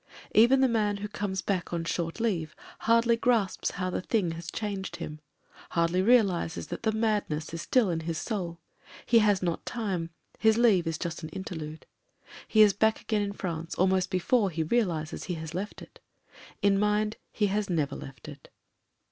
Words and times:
Even 0.33 0.61
the 0.61 0.67
man 0.67 0.97
who 0.97 1.07
comes 1.07 1.43
back 1.43 1.71
on 1.71 1.83
short 1.85 2.19
leave 2.19 2.55
hardly 2.79 3.15
grasps 3.15 3.69
how 3.69 3.91
the 3.91 4.01
thing 4.01 4.31
has 4.31 4.49
changed 4.49 4.95
him: 4.95 5.19
hardly 5.69 6.01
realises 6.01 6.69
that 6.69 6.81
the 6.81 6.91
madness 6.91 7.53
is 7.53 7.61
still 7.61 7.91
in 7.91 7.99
his 7.99 8.17
soul. 8.17 8.59
He 9.05 9.19
has 9.19 9.43
not 9.43 9.63
time; 9.63 10.09
his 10.39 10.57
leave 10.57 10.87
is 10.87 10.97
just 10.97 11.21
an 11.21 11.29
interlude. 11.29 11.85
He 12.47 12.63
is 12.63 12.73
back 12.73 12.99
again 12.99 13.21
in 13.21 13.33
France 13.33 13.75
almost 13.75 14.09
before 14.09 14.49
he 14.49 14.63
realises 14.63 15.25
he 15.25 15.35
has 15.35 15.53
left 15.53 15.83
it. 15.83 15.99
In 16.63 16.79
mind 16.79 17.17
he 17.31 17.45
has 17.53 17.69
never 17.69 17.95
left 17.95 18.27
it. 18.27 18.49